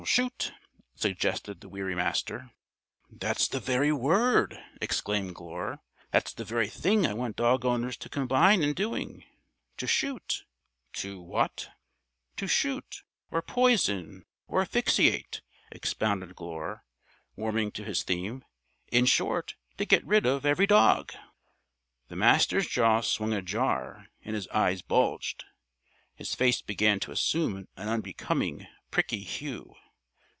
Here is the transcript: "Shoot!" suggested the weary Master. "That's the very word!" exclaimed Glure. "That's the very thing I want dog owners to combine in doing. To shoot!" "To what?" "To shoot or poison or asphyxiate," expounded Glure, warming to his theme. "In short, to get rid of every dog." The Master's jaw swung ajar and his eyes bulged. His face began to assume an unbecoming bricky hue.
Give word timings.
"Shoot!" 0.03 0.51
suggested 0.95 1.61
the 1.61 1.69
weary 1.69 1.93
Master. 1.93 2.49
"That's 3.11 3.47
the 3.47 3.59
very 3.59 3.91
word!" 3.91 4.59
exclaimed 4.81 5.35
Glure. 5.35 5.79
"That's 6.09 6.33
the 6.33 6.43
very 6.43 6.69
thing 6.69 7.05
I 7.05 7.13
want 7.13 7.35
dog 7.35 7.65
owners 7.65 7.97
to 7.97 8.09
combine 8.09 8.63
in 8.63 8.73
doing. 8.73 9.23
To 9.77 9.85
shoot!" 9.85 10.43
"To 10.93 11.21
what?" 11.21 11.69
"To 12.37 12.47
shoot 12.47 13.03
or 13.29 13.43
poison 13.43 14.25
or 14.47 14.61
asphyxiate," 14.63 15.41
expounded 15.71 16.35
Glure, 16.35 16.83
warming 17.35 17.69
to 17.73 17.83
his 17.83 18.01
theme. 18.01 18.43
"In 18.91 19.05
short, 19.05 19.53
to 19.77 19.85
get 19.85 20.03
rid 20.03 20.25
of 20.25 20.47
every 20.47 20.65
dog." 20.65 21.13
The 22.07 22.15
Master's 22.15 22.65
jaw 22.65 23.01
swung 23.01 23.33
ajar 23.33 24.07
and 24.23 24.33
his 24.33 24.47
eyes 24.47 24.81
bulged. 24.81 25.45
His 26.15 26.33
face 26.33 26.63
began 26.63 26.99
to 27.01 27.11
assume 27.11 27.55
an 27.77 27.87
unbecoming 27.87 28.65
bricky 28.89 29.21
hue. 29.21 29.75